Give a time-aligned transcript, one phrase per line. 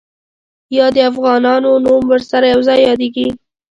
[0.77, 3.27] یا د افغانانو نوم ورسره یو ځای یادېږي.